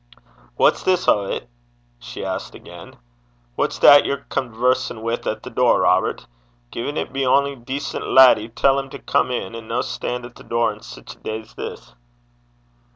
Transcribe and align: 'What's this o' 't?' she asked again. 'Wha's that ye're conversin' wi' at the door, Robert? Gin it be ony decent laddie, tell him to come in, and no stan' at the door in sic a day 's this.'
'What's 0.55 0.81
this 0.81 1.07
o' 1.07 1.27
't?' 1.39 1.45
she 1.99 2.25
asked 2.25 2.55
again. 2.55 2.97
'Wha's 3.55 3.77
that 3.77 4.03
ye're 4.03 4.25
conversin' 4.29 5.03
wi' 5.03 5.19
at 5.27 5.43
the 5.43 5.51
door, 5.51 5.81
Robert? 5.81 6.25
Gin 6.71 6.97
it 6.97 7.13
be 7.13 7.23
ony 7.23 7.55
decent 7.55 8.07
laddie, 8.07 8.49
tell 8.49 8.79
him 8.79 8.89
to 8.89 8.97
come 8.97 9.29
in, 9.29 9.53
and 9.53 9.67
no 9.67 9.81
stan' 9.83 10.25
at 10.25 10.33
the 10.37 10.43
door 10.43 10.73
in 10.73 10.81
sic 10.81 11.13
a 11.13 11.17
day 11.19 11.43
's 11.43 11.53
this.' 11.53 11.93